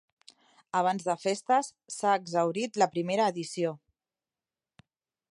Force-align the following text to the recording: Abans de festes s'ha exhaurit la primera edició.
Abans 0.77 1.03
de 1.09 1.15
festes 1.25 1.67
s'ha 1.95 2.13
exhaurit 2.21 2.79
la 2.83 2.87
primera 2.95 3.27
edició. 3.35 3.75